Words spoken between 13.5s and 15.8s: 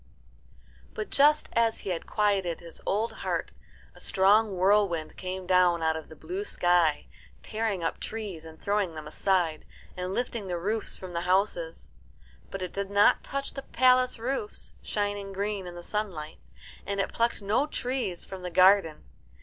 the palace roofs, shining green in